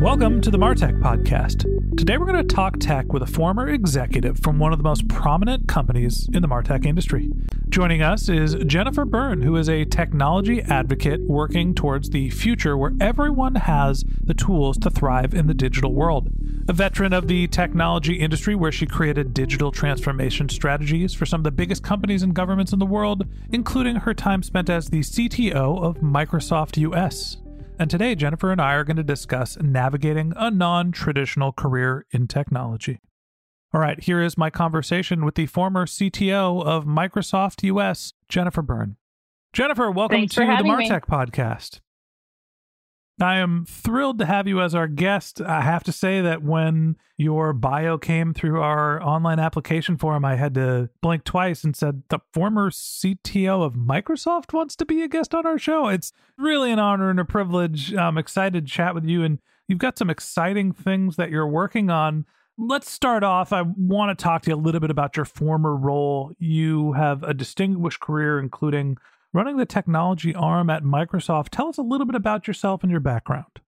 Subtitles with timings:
[0.00, 1.66] Welcome to the Martech Podcast.
[1.98, 5.06] Today we're going to talk tech with a former executive from one of the most
[5.08, 7.28] prominent companies in the Martech industry.
[7.68, 12.94] Joining us is Jennifer Byrne, who is a technology advocate working towards the future where
[12.98, 16.30] everyone has the tools to thrive in the digital world.
[16.66, 21.44] A veteran of the technology industry, where she created digital transformation strategies for some of
[21.44, 25.84] the biggest companies and governments in the world, including her time spent as the CTO
[25.84, 27.36] of Microsoft US.
[27.80, 32.26] And today, Jennifer and I are going to discuss navigating a non traditional career in
[32.26, 33.00] technology.
[33.72, 38.96] All right, here is my conversation with the former CTO of Microsoft US, Jennifer Byrne.
[39.54, 40.68] Jennifer, welcome Thanks to the me.
[40.68, 41.80] Martech podcast.
[43.22, 45.40] I am thrilled to have you as our guest.
[45.42, 50.36] I have to say that when your bio came through our online application form, I
[50.36, 55.08] had to blink twice and said, The former CTO of Microsoft wants to be a
[55.08, 55.88] guest on our show.
[55.88, 57.94] It's really an honor and a privilege.
[57.94, 59.38] I'm excited to chat with you, and
[59.68, 62.24] you've got some exciting things that you're working on.
[62.56, 63.52] Let's start off.
[63.52, 66.32] I want to talk to you a little bit about your former role.
[66.38, 68.96] You have a distinguished career, including
[69.32, 71.50] running the technology arm at Microsoft.
[71.50, 73.60] Tell us a little bit about yourself and your background.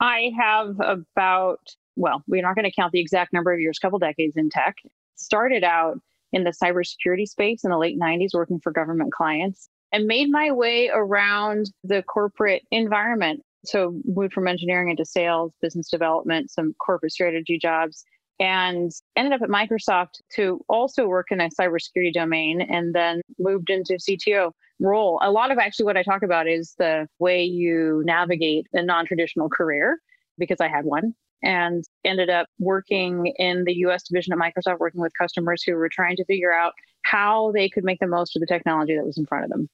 [0.00, 1.60] I have about,
[1.96, 4.76] well, we're not going to count the exact number of years, couple decades in tech.
[5.16, 6.00] Started out
[6.32, 10.50] in the cybersecurity space in the late 90s, working for government clients, and made my
[10.50, 13.42] way around the corporate environment.
[13.64, 18.04] So, moved from engineering into sales, business development, some corporate strategy jobs,
[18.38, 23.68] and ended up at Microsoft to also work in a cybersecurity domain and then moved
[23.68, 25.20] into CTO role.
[25.22, 29.06] A lot of actually what I talk about is the way you navigate a non
[29.06, 29.98] traditional career
[30.38, 35.00] because I had one and ended up working in the US division at Microsoft, working
[35.00, 38.40] with customers who were trying to figure out how they could make the most of
[38.40, 39.68] the technology that was in front of them.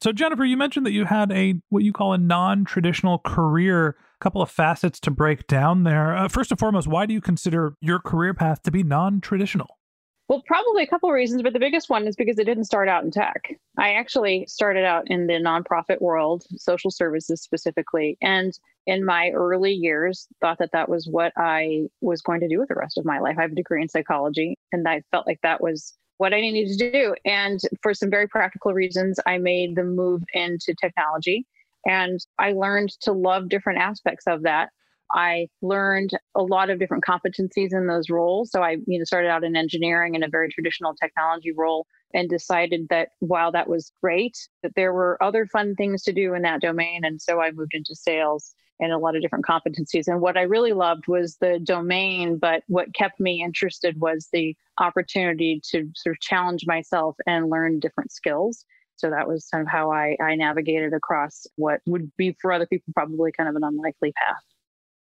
[0.00, 3.96] So, Jennifer, you mentioned that you had a what you call a non traditional career.
[4.20, 6.16] A couple of facets to break down there.
[6.16, 9.78] Uh, first and foremost, why do you consider your career path to be non traditional?
[10.28, 12.88] Well, probably a couple of reasons, but the biggest one is because it didn't start
[12.88, 13.54] out in tech.
[13.78, 18.52] I actually started out in the nonprofit world, social services specifically, and
[18.86, 22.68] in my early years thought that that was what I was going to do with
[22.68, 23.36] the rest of my life.
[23.38, 26.78] I have a degree in psychology, and I felt like that was what I needed
[26.78, 27.14] to do.
[27.24, 31.46] And for some very practical reasons, I made the move into technology.
[31.84, 34.70] And I learned to love different aspects of that.
[35.14, 38.50] I learned a lot of different competencies in those roles.
[38.50, 42.28] So I, you know, started out in engineering in a very traditional technology role and
[42.28, 46.42] decided that while that was great, that there were other fun things to do in
[46.42, 47.04] that domain.
[47.04, 50.08] And so I moved into sales and a lot of different competencies.
[50.08, 54.56] And what I really loved was the domain, but what kept me interested was the
[54.80, 58.64] opportunity to sort of challenge myself and learn different skills.
[58.96, 62.66] So that was kind of how I, I navigated across what would be for other
[62.66, 64.51] people probably kind of an unlikely path.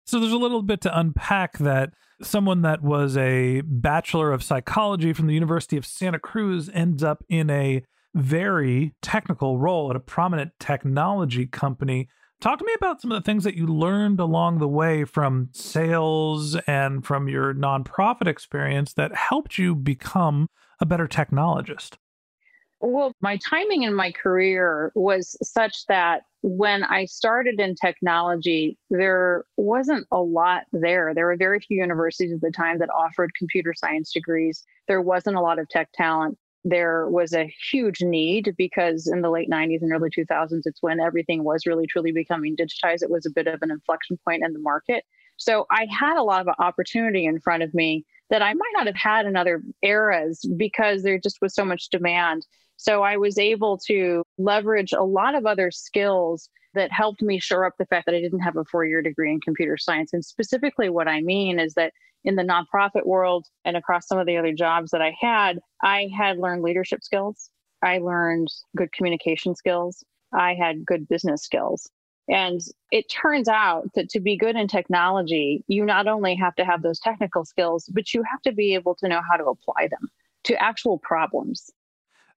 [0.05, 5.13] So there's a little bit to unpack that someone that was a bachelor of psychology
[5.13, 7.83] from the University of Santa Cruz ends up in a
[8.13, 12.07] very technical role at a prominent technology company.
[12.41, 15.49] Talk to me about some of the things that you learned along the way from
[15.53, 21.95] sales and from your nonprofit experience that helped you become a better technologist.
[22.81, 29.45] Well, my timing in my career was such that when I started in technology, there
[29.55, 31.13] wasn't a lot there.
[31.15, 34.63] There were very few universities at the time that offered computer science degrees.
[34.89, 36.37] There wasn't a lot of tech talent.
[36.65, 40.99] there was a huge need because in the late 90s and early 2000s, it's when
[40.99, 43.03] everything was really truly becoming digitized.
[43.03, 45.03] It was a bit of an inflection point in the market.
[45.37, 48.87] So I had a lot of opportunity in front of me that I might not
[48.87, 52.45] have had in other eras because there just was so much demand.
[52.83, 57.65] So I was able to leverage a lot of other skills that helped me shore
[57.65, 60.11] up the fact that I didn't have a four year degree in computer science.
[60.11, 61.93] And specifically, what I mean is that
[62.25, 66.09] in the nonprofit world and across some of the other jobs that I had, I
[66.13, 67.49] had learned leadership skills.
[67.81, 70.03] I learned good communication skills.
[70.33, 71.89] I had good business skills.
[72.27, 72.59] And
[72.91, 76.81] it turns out that to be good in technology, you not only have to have
[76.81, 80.09] those technical skills, but you have to be able to know how to apply them
[80.45, 81.71] to actual problems.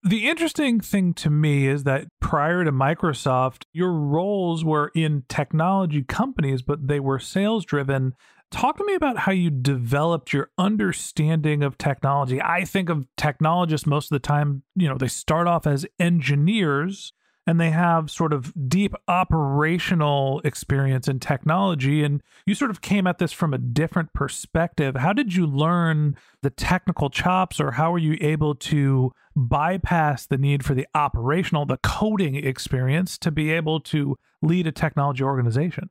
[0.06, 6.04] The interesting thing to me is that prior to Microsoft, your roles were in technology
[6.04, 8.14] companies, but they were sales driven.
[8.52, 12.40] Talk to me about how you developed your understanding of technology.
[12.40, 17.12] I think of technologists most of the time, you know, they start off as engineers
[17.46, 22.02] and they have sort of deep operational experience in technology.
[22.02, 24.96] And you sort of came at this from a different perspective.
[24.96, 30.38] How did you learn the technical chops, or how were you able to bypass the
[30.38, 35.88] need for the operational, the coding experience to be able to lead a technology organization?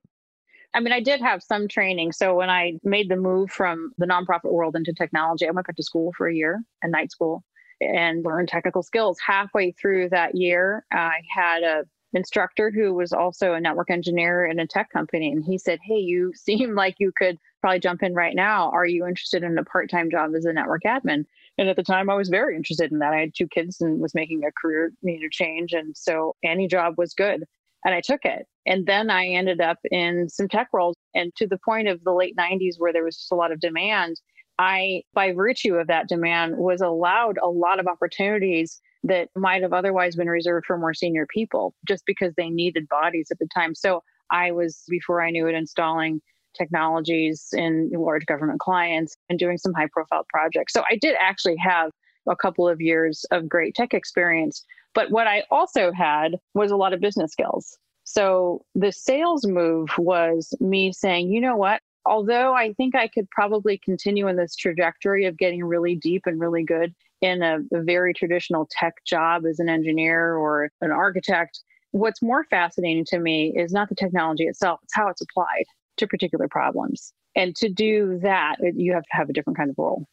[0.73, 2.11] I mean, I did have some training.
[2.11, 5.77] So when I made the move from the nonprofit world into technology, I went back
[5.77, 7.45] to school for a year, a night school
[7.81, 9.17] and learn technical skills.
[9.25, 11.85] Halfway through that year, I had a
[12.15, 15.97] instructor who was also a network engineer in a tech company and he said hey
[15.97, 18.69] you seem like you could probably jump in right now.
[18.71, 21.25] Are you interested in a part-time job as a network admin?
[21.57, 23.13] And at the time i was very interested in that.
[23.13, 26.67] I had two kids and was making a career you know change and so any
[26.67, 27.43] job was good
[27.83, 28.47] and i took it.
[28.65, 32.13] And then i ended up in some tech roles and to the point of the
[32.13, 34.19] late 90s where there was just a lot of demand
[34.57, 39.73] I, by virtue of that demand, was allowed a lot of opportunities that might have
[39.73, 43.75] otherwise been reserved for more senior people just because they needed bodies at the time.
[43.75, 46.21] So I was, before I knew it, installing
[46.57, 50.73] technologies in large government clients and doing some high profile projects.
[50.73, 51.91] So I did actually have
[52.27, 54.63] a couple of years of great tech experience.
[54.93, 57.77] But what I also had was a lot of business skills.
[58.05, 61.81] So the sales move was me saying, you know what?
[62.05, 66.39] Although I think I could probably continue in this trajectory of getting really deep and
[66.39, 71.61] really good in a, a, very traditional tech job as an engineer or an architect,
[71.91, 75.65] what's more fascinating to me is not the technology itself, it's how it's applied
[75.97, 77.13] to particular problems.
[77.35, 80.05] And to do that, you have to have a different kind of role.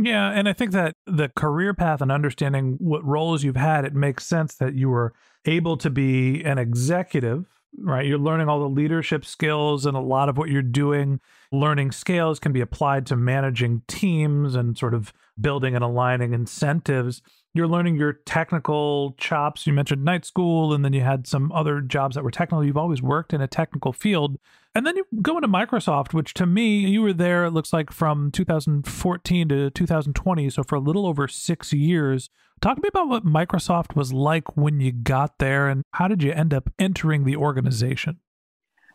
[0.00, 3.94] Yeah, and I think that the career path and understanding what roles you've had, it
[3.94, 5.12] makes sense that you were
[5.44, 7.46] able to be an executive
[7.76, 8.06] right?
[8.06, 11.20] You're learning all the leadership skills, and a lot of what you're doing,
[11.52, 17.22] learning scales, can be applied to managing teams and sort of building and aligning incentives.
[17.54, 19.66] You're learning your technical chops.
[19.66, 22.64] You mentioned night school, and then you had some other jobs that were technical.
[22.64, 24.38] You've always worked in a technical field.
[24.74, 27.90] And then you go into Microsoft, which to me, you were there, it looks like
[27.92, 30.50] from 2014 to 2020.
[30.50, 32.30] So for a little over six years.
[32.60, 36.22] Talk to me about what Microsoft was like when you got there and how did
[36.22, 38.18] you end up entering the organization?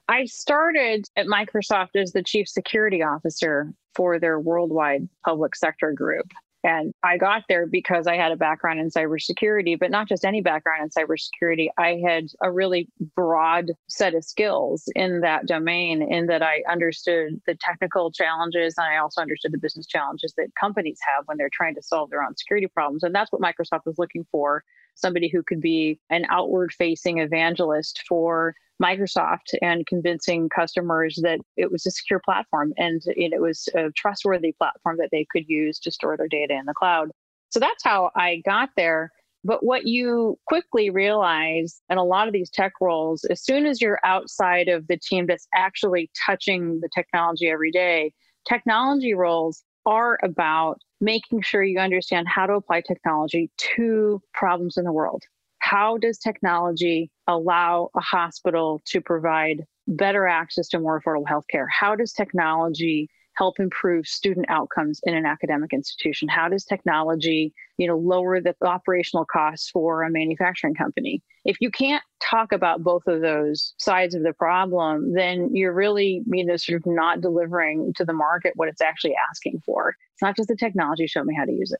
[0.07, 6.31] I started at Microsoft as the chief security officer for their worldwide public sector group.
[6.65, 10.41] And I got there because I had a background in cybersecurity, but not just any
[10.41, 11.67] background in cybersecurity.
[11.77, 17.41] I had a really broad set of skills in that domain, in that I understood
[17.45, 21.49] the technical challenges and I also understood the business challenges that companies have when they're
[21.51, 23.03] trying to solve their own security problems.
[23.03, 24.63] And that's what Microsoft was looking for
[24.95, 31.71] somebody who could be an outward facing evangelist for Microsoft and convincing customers that it
[31.71, 35.91] was a secure platform and it was a trustworthy platform that they could use to
[35.91, 37.09] store their data in the cloud.
[37.49, 39.11] So that's how I got there.
[39.45, 43.81] But what you quickly realize in a lot of these tech roles, as soon as
[43.81, 48.13] you're outside of the team that's actually touching the technology every day,
[48.47, 54.85] technology roles are about making sure you understand how to apply technology to problems in
[54.85, 55.23] the world.
[55.59, 61.65] How does technology allow a hospital to provide better access to more affordable healthcare?
[61.69, 66.27] How does technology help improve student outcomes in an academic institution?
[66.27, 71.21] How does technology, you know, lower the operational costs for a manufacturing company?
[71.45, 76.23] If you can't talk about both of those sides of the problem, then you're really,
[76.27, 79.95] you know, sort of not delivering to the market what it's actually asking for.
[80.13, 81.79] It's not just the technology, show me how to use it.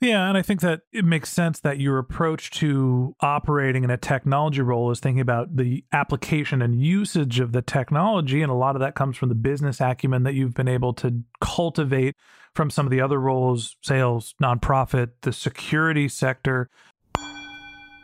[0.00, 3.96] Yeah, and I think that it makes sense that your approach to operating in a
[3.96, 8.40] technology role is thinking about the application and usage of the technology.
[8.40, 11.22] And a lot of that comes from the business acumen that you've been able to
[11.40, 12.14] cultivate
[12.54, 16.70] from some of the other roles sales, nonprofit, the security sector.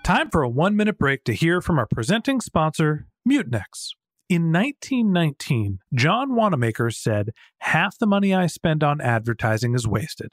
[0.03, 3.91] Time for a one minute break to hear from our presenting sponsor, Mutinex.
[4.29, 10.33] In 1919, John Wanamaker said, Half the money I spend on advertising is wasted.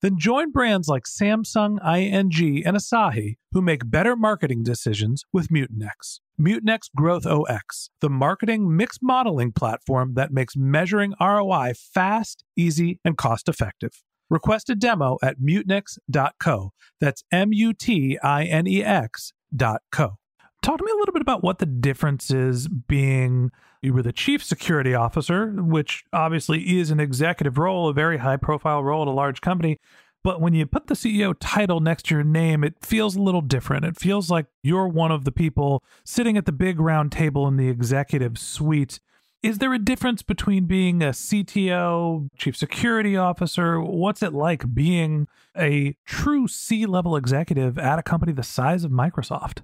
[0.00, 6.20] Then join brands like Samsung, ING, and Asahi who make better marketing decisions with Mutinex.
[6.40, 13.16] Mutinex Growth OX, the marketing mix modeling platform that makes measuring ROI fast, easy, and
[13.16, 14.02] cost effective.
[14.30, 16.72] Request a demo at mutinex.co.
[17.00, 20.18] That's M U T I N E X.co.
[20.62, 23.50] Talk to me a little bit about what the difference is being
[23.80, 28.36] you were the chief security officer, which obviously is an executive role, a very high
[28.36, 29.78] profile role at a large company.
[30.24, 33.40] But when you put the CEO title next to your name, it feels a little
[33.40, 33.84] different.
[33.84, 37.56] It feels like you're one of the people sitting at the big round table in
[37.56, 38.98] the executive suite.
[39.44, 43.80] Is there a difference between being a CTO, chief security officer?
[43.80, 48.90] What's it like being a true C level executive at a company the size of
[48.90, 49.58] Microsoft?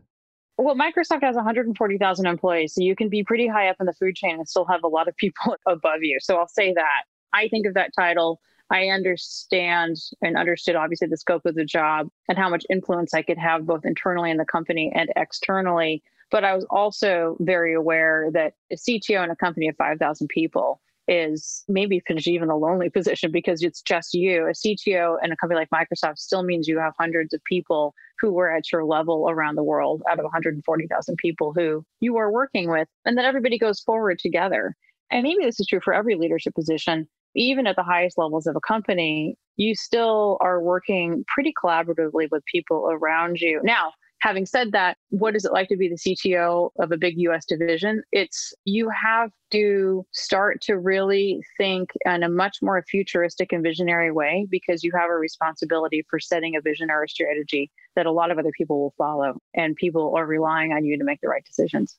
[0.56, 4.14] Well, Microsoft has 140,000 employees, so you can be pretty high up in the food
[4.14, 6.18] chain and still have a lot of people above you.
[6.20, 7.02] So I'll say that.
[7.32, 8.40] I think of that title.
[8.70, 13.22] I understand and understood obviously the scope of the job and how much influence I
[13.22, 16.02] could have both internally in the company and externally.
[16.30, 20.80] But I was also very aware that a CTO in a company of 5,000 people
[21.06, 24.46] is maybe even a lonely position because it's just you.
[24.46, 27.94] A CTO in a company like Microsoft still means you have hundreds of people
[28.24, 32.32] who were at your level around the world out of 140,000 people who you are
[32.32, 34.74] working with, and that everybody goes forward together.
[35.10, 37.06] And maybe this is true for every leadership position.
[37.36, 42.42] Even at the highest levels of a company, you still are working pretty collaboratively with
[42.50, 43.60] people around you.
[43.62, 43.92] Now,
[44.24, 47.44] having said that, what is it like to be the CTO of a big US
[47.44, 48.02] division?
[48.10, 54.10] It's you have to start to really think in a much more futuristic and visionary
[54.10, 58.12] way because you have a responsibility for setting a vision or a strategy that a
[58.12, 61.28] lot of other people will follow and people are relying on you to make the
[61.28, 61.98] right decisions.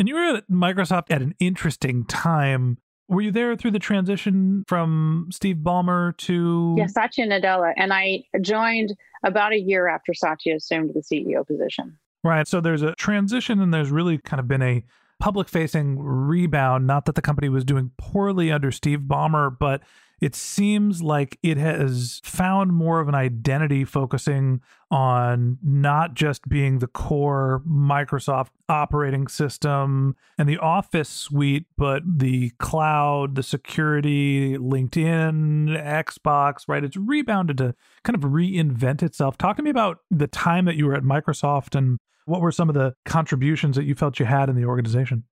[0.00, 2.78] And you were at Microsoft at an interesting time
[3.12, 6.74] were you there through the transition from Steve Ballmer to?
[6.78, 7.72] Yeah, Satya Nadella.
[7.76, 11.98] And I joined about a year after Satya assumed the CEO position.
[12.24, 12.48] Right.
[12.48, 14.84] So there's a transition, and there's really kind of been a
[15.20, 16.86] public facing rebound.
[16.86, 19.82] Not that the company was doing poorly under Steve Ballmer, but
[20.22, 26.78] it seems like it has found more of an identity focusing on not just being
[26.78, 35.76] the core Microsoft operating system and the Office suite, but the cloud, the security, LinkedIn,
[35.82, 36.84] Xbox, right?
[36.84, 37.74] It's rebounded to
[38.04, 39.36] kind of reinvent itself.
[39.36, 42.68] Talk to me about the time that you were at Microsoft and what were some
[42.68, 45.24] of the contributions that you felt you had in the organization?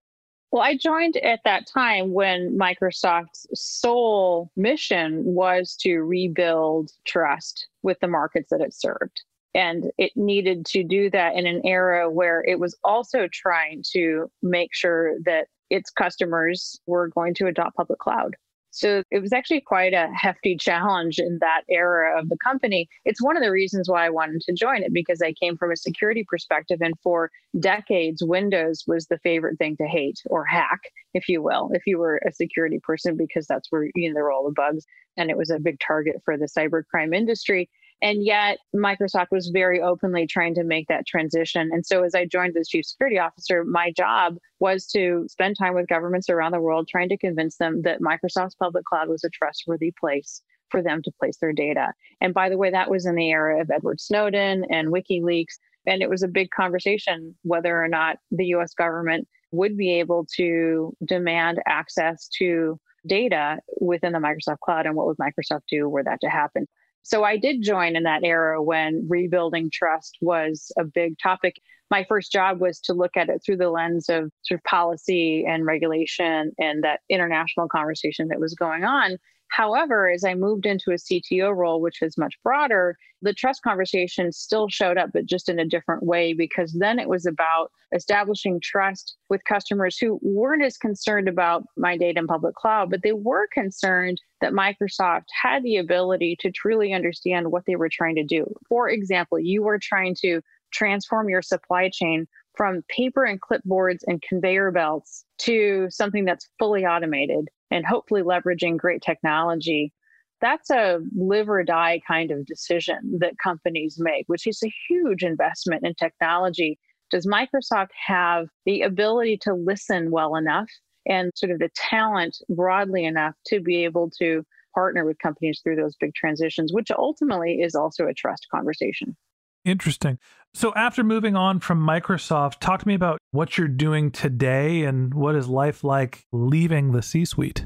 [0.51, 7.97] Well, I joined at that time when Microsoft's sole mission was to rebuild trust with
[8.01, 9.21] the markets that it served.
[9.55, 14.29] And it needed to do that in an era where it was also trying to
[14.41, 18.35] make sure that its customers were going to adopt public cloud.
[18.71, 22.87] So it was actually quite a hefty challenge in that era of the company.
[23.03, 25.71] It's one of the reasons why I wanted to join it because I came from
[25.71, 26.79] a security perspective.
[26.81, 30.79] And for decades, Windows was the favorite thing to hate or hack,
[31.13, 34.23] if you will, if you were a security person, because that's where you know, there
[34.23, 34.85] were all the bugs.
[35.17, 37.69] And it was a big target for the cybercrime industry.
[38.01, 41.69] And yet, Microsoft was very openly trying to make that transition.
[41.71, 45.75] And so, as I joined as chief security officer, my job was to spend time
[45.75, 49.29] with governments around the world trying to convince them that Microsoft's public cloud was a
[49.29, 51.93] trustworthy place for them to place their data.
[52.21, 55.59] And by the way, that was in the era of Edward Snowden and WikiLeaks.
[55.85, 60.25] And it was a big conversation whether or not the US government would be able
[60.37, 66.03] to demand access to data within the Microsoft cloud and what would Microsoft do were
[66.03, 66.67] that to happen.
[67.03, 71.55] So I did join in that era when rebuilding trust was a big topic.
[71.89, 75.45] My first job was to look at it through the lens of sort of policy
[75.45, 79.17] and regulation and that international conversation that was going on.
[79.51, 84.31] However, as I moved into a CTO role, which is much broader, the trust conversation
[84.31, 88.61] still showed up, but just in a different way, because then it was about establishing
[88.63, 93.11] trust with customers who weren't as concerned about my data in public cloud, but they
[93.11, 98.23] were concerned that Microsoft had the ability to truly understand what they were trying to
[98.23, 98.45] do.
[98.69, 100.41] For example, you were trying to
[100.71, 106.85] transform your supply chain from paper and clipboards and conveyor belts to something that's fully
[106.85, 109.93] automated and hopefully leveraging great technology
[110.41, 115.23] that's a live or die kind of decision that companies make, which is a huge
[115.23, 116.79] investment in technology.
[117.11, 120.69] Does Microsoft have the ability to listen well enough
[121.07, 125.75] and sort of the talent broadly enough to be able to partner with companies through
[125.75, 129.15] those big transitions, which ultimately is also a trust conversation?
[129.63, 130.17] Interesting.
[130.53, 135.13] So, after moving on from Microsoft, talk to me about what you're doing today and
[135.13, 137.65] what is life like leaving the C suite?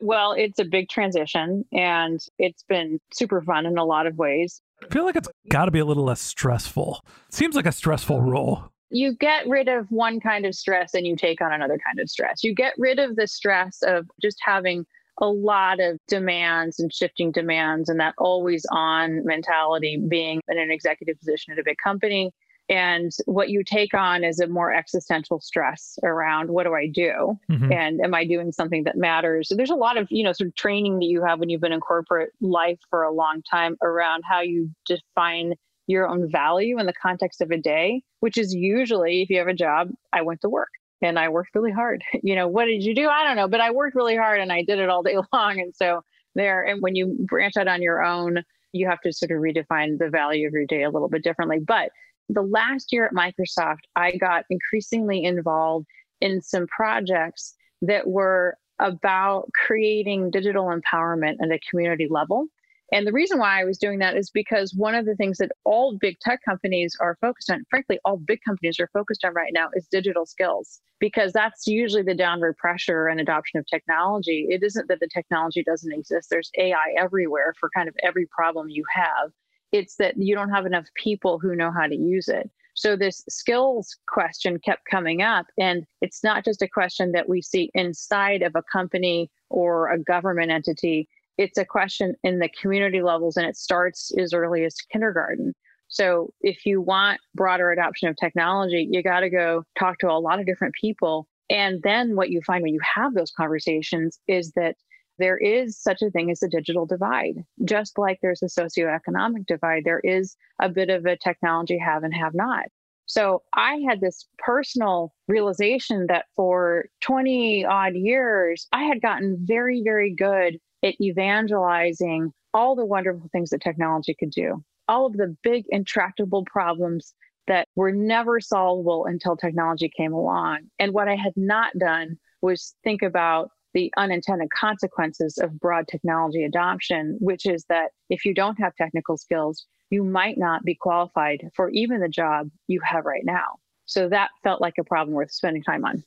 [0.00, 4.60] Well, it's a big transition and it's been super fun in a lot of ways.
[4.82, 7.00] I feel like it's got to be a little less stressful.
[7.28, 8.64] It seems like a stressful role.
[8.90, 12.10] You get rid of one kind of stress and you take on another kind of
[12.10, 12.42] stress.
[12.42, 14.86] You get rid of the stress of just having
[15.20, 20.70] a lot of demands and shifting demands and that always on mentality being in an
[20.70, 22.32] executive position at a big company.
[22.68, 27.38] And what you take on is a more existential stress around what do I do?
[27.50, 27.72] Mm-hmm.
[27.72, 29.52] And am I doing something that matters?
[29.54, 31.72] there's a lot of, you know, sort of training that you have when you've been
[31.72, 35.54] in corporate life for a long time around how you define
[35.86, 39.48] your own value in the context of a day, which is usually if you have
[39.48, 40.70] a job, I went to work
[41.02, 42.02] and I worked really hard.
[42.22, 43.08] You know, what did you do?
[43.08, 45.60] I don't know, but I worked really hard and I did it all day long.
[45.60, 46.02] And so
[46.34, 49.98] there, and when you branch out on your own, you have to sort of redefine
[49.98, 51.58] the value of your day a little bit differently.
[51.58, 51.90] But
[52.28, 55.86] the last year at Microsoft, I got increasingly involved
[56.20, 62.46] in some projects that were about creating digital empowerment at a community level.
[62.92, 65.50] And the reason why I was doing that is because one of the things that
[65.64, 69.52] all big tech companies are focused on, frankly, all big companies are focused on right
[69.54, 74.46] now is digital skills, because that's usually the downward pressure and adoption of technology.
[74.50, 78.68] It isn't that the technology doesn't exist, there's AI everywhere for kind of every problem
[78.68, 79.30] you have.
[79.72, 82.50] It's that you don't have enough people who know how to use it.
[82.74, 85.46] So this skills question kept coming up.
[85.58, 89.98] And it's not just a question that we see inside of a company or a
[89.98, 94.76] government entity it's a question in the community levels and it starts as early as
[94.92, 95.54] kindergarten.
[95.88, 100.18] So if you want broader adoption of technology, you got to go talk to a
[100.18, 101.28] lot of different people.
[101.50, 104.76] And then what you find when you have those conversations is that
[105.18, 107.44] there is such a thing as a digital divide.
[107.64, 112.14] Just like there's a socioeconomic divide, there is a bit of a technology have and
[112.14, 112.66] have not.
[113.06, 119.82] So I had this personal realization that for 20 odd years, I had gotten very,
[119.84, 125.36] very good at evangelizing all the wonderful things that technology could do, all of the
[125.42, 127.14] big intractable problems
[127.46, 130.58] that were never solvable until technology came along.
[130.78, 136.44] And what I had not done was think about the unintended consequences of broad technology
[136.44, 141.48] adoption, which is that if you don't have technical skills, you might not be qualified
[141.54, 143.56] for even the job you have right now.
[143.86, 146.04] So that felt like a problem worth spending time on.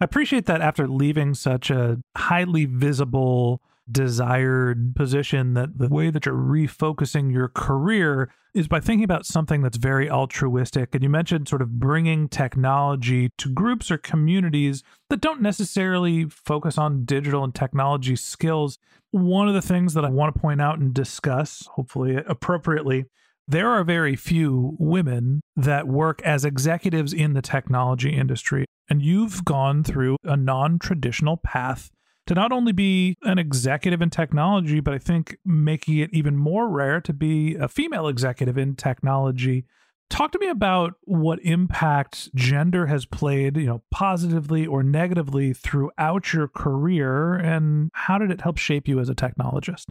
[0.00, 6.26] I appreciate that after leaving such a highly visible desired position that the way that
[6.26, 10.94] you're refocusing your career is by thinking about something that's very altruistic.
[10.94, 16.78] And you mentioned sort of bringing technology to groups or communities that don't necessarily focus
[16.78, 18.78] on digital and technology skills.
[19.10, 23.06] One of the things that I want to point out and discuss, hopefully appropriately,
[23.46, 28.64] there are very few women that work as executives in the technology industry.
[28.88, 31.90] And you've gone through a non traditional path
[32.26, 36.68] to not only be an executive in technology, but I think making it even more
[36.68, 39.66] rare to be a female executive in technology.
[40.10, 46.32] Talk to me about what impact gender has played, you know, positively or negatively throughout
[46.32, 49.86] your career and how did it help shape you as a technologist?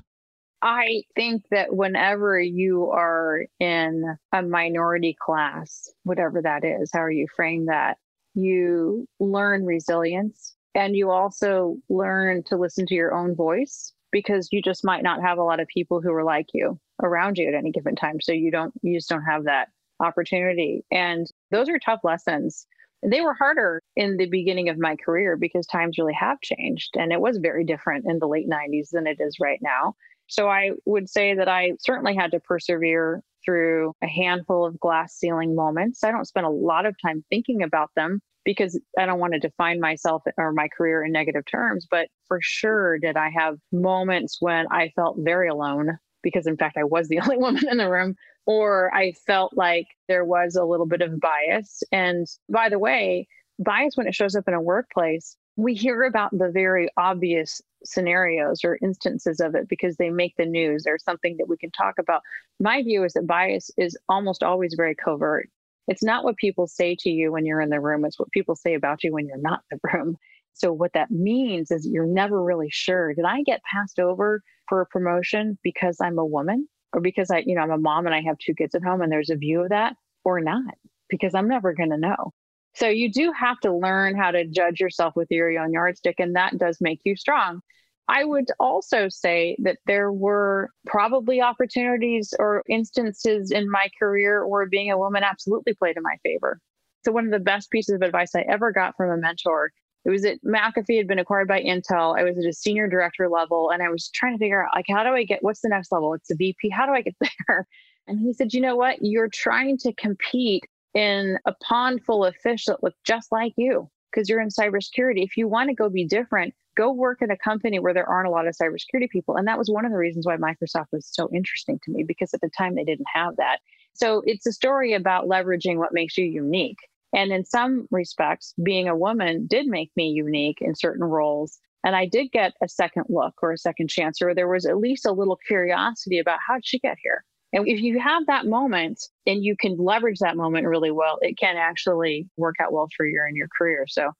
[0.61, 7.27] I think that whenever you are in a minority class, whatever that is, how you
[7.35, 7.97] frame that,
[8.33, 14.61] you learn resilience and you also learn to listen to your own voice because you
[14.61, 17.55] just might not have a lot of people who are like you around you at
[17.55, 18.21] any given time.
[18.21, 20.85] So you don't, you just don't have that opportunity.
[20.91, 22.65] And those are tough lessons.
[23.01, 26.91] They were harder in the beginning of my career because times really have changed.
[26.95, 29.95] And it was very different in the late 90s than it is right now.
[30.27, 35.13] So I would say that I certainly had to persevere through a handful of glass
[35.15, 36.03] ceiling moments.
[36.03, 39.39] I don't spend a lot of time thinking about them because I don't want to
[39.39, 44.37] define myself or my career in negative terms, but for sure did I have moments
[44.39, 47.89] when I felt very alone because in fact I was the only woman in the
[47.89, 51.83] room or I felt like there was a little bit of bias.
[51.91, 53.27] And by the way,
[53.59, 58.63] bias when it shows up in a workplace, we hear about the very obvious scenarios
[58.63, 60.83] or instances of it because they make the news.
[60.83, 62.21] There's something that we can talk about.
[62.59, 65.49] My view is that bias is almost always very covert.
[65.87, 68.55] It's not what people say to you when you're in the room, it's what people
[68.55, 70.17] say about you when you're not in the room.
[70.53, 74.81] So, what that means is you're never really sure did I get passed over for
[74.81, 78.15] a promotion because I'm a woman or because I, you know, I'm a mom and
[78.15, 80.75] I have two kids at home and there's a view of that or not?
[81.09, 82.33] Because I'm never going to know.
[82.75, 86.35] So, you do have to learn how to judge yourself with your own yardstick, and
[86.35, 87.61] that does make you strong.
[88.07, 94.65] I would also say that there were probably opportunities or instances in my career where
[94.65, 96.59] being a woman absolutely played in my favor.
[97.05, 99.71] So, one of the best pieces of advice I ever got from a mentor
[100.05, 102.17] it was at McAfee had been acquired by Intel.
[102.17, 104.85] I was at a senior director level and I was trying to figure out like
[104.89, 106.13] how do I get what's the next level?
[106.13, 106.69] It's a VP.
[106.69, 107.15] How do I get
[107.47, 107.67] there?
[108.07, 108.97] And he said, you know what?
[109.01, 113.89] You're trying to compete in a pond full of fish that look just like you
[114.11, 115.23] because you're in cybersecurity.
[115.23, 118.27] If you want to go be different, go work at a company where there aren't
[118.27, 119.35] a lot of cybersecurity people.
[119.35, 122.33] And that was one of the reasons why Microsoft was so interesting to me because
[122.33, 123.59] at the time they didn't have that.
[123.93, 126.79] So it's a story about leveraging what makes you unique.
[127.13, 131.59] And in some respects, being a woman did make me unique in certain roles.
[131.83, 134.77] And I did get a second look or a second chance, or there was at
[134.77, 137.23] least a little curiosity about how did she get here?
[137.51, 141.37] And if you have that moment and you can leverage that moment really well, it
[141.37, 143.85] can actually work out well for you in your career.
[143.87, 144.11] So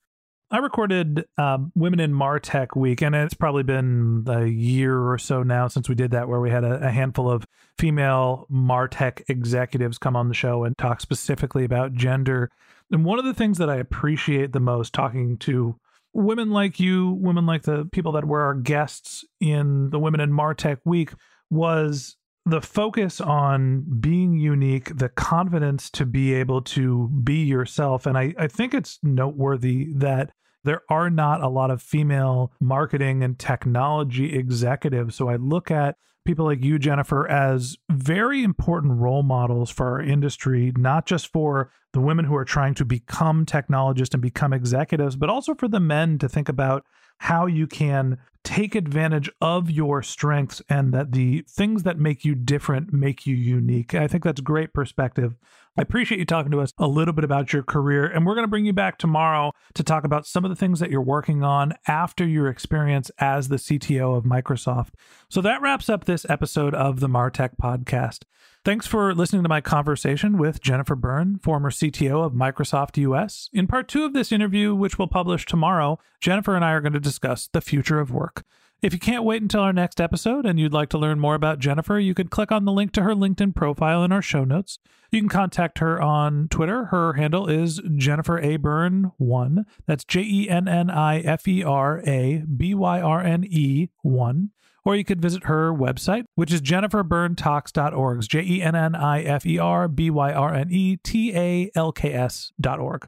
[0.54, 5.42] I recorded um, Women in Martech Week, and it's probably been a year or so
[5.42, 7.44] now since we did that, where we had a, a, handful of
[7.80, 12.52] female Martech executives come on the show and talk specifically about gender.
[12.92, 15.76] And one of the things that I appreciate the most talking to
[16.14, 20.30] women like you, women like the people that were our guests in the Women in
[20.32, 21.14] Martech Week,
[21.50, 28.06] was the focus on being unique, the confidence to be able to be yourself.
[28.06, 30.30] And I, I think it's noteworthy that
[30.64, 35.16] there are not a lot of female marketing and technology executives.
[35.16, 40.02] So I look at people like you, Jennifer, as very important role models for our
[40.02, 45.16] industry, not just for the women who are trying to become technologists and become executives,
[45.16, 46.86] but also for the men to think about
[47.20, 52.36] how you can take advantage of your strengths and that the things that make you
[52.36, 53.94] different make you unique.
[53.94, 55.36] I think that's great perspective.
[55.76, 58.44] I appreciate you talking to us a little bit about your career, and we're going
[58.44, 61.44] to bring you back tomorrow to talk about some of the things that you're working
[61.44, 64.90] on after your experience as the CTO of Microsoft.
[65.30, 68.20] So that wraps up this episode of the Martech podcast.
[68.64, 73.50] Thanks for listening to my conversation with Jennifer Byrne, former CTO of Microsoft US.
[73.52, 76.94] In part two of this interview, which we'll publish tomorrow, Jennifer and I are going
[76.94, 78.46] to discuss the future of work.
[78.84, 81.60] If you can't wait until our next episode and you'd like to learn more about
[81.60, 84.78] Jennifer, you can click on the link to her LinkedIn profile in our show notes.
[85.10, 86.86] You can contact her on Twitter.
[86.88, 88.58] Her handle is Jennifer A.
[88.58, 89.64] Byrne1.
[89.86, 93.88] That's J E N N I F E R A B Y R N E
[94.02, 94.52] 1
[94.84, 98.22] or you could visit her website, which is jenniferbyrnetalks.org.
[98.28, 101.72] J E N N I F E R B Y R N E T A
[101.74, 103.08] L K S.org.